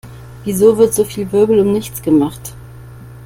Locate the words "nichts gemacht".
1.71-2.55